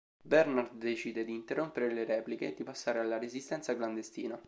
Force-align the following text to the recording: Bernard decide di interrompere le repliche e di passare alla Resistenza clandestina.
Bernard 0.23 0.73
decide 0.77 1.23
di 1.23 1.31
interrompere 1.31 1.93
le 1.93 2.05
repliche 2.05 2.47
e 2.47 2.53
di 2.55 2.63
passare 2.63 2.97
alla 3.01 3.19
Resistenza 3.19 3.75
clandestina. 3.75 4.35